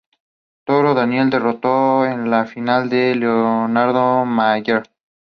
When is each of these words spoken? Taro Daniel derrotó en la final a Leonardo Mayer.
Taro 0.65 0.95
Daniel 0.95 1.29
derrotó 1.29 2.05
en 2.07 2.31
la 2.31 2.45
final 2.47 2.81
a 2.85 2.85
Leonardo 2.87 4.25
Mayer. 4.25 4.81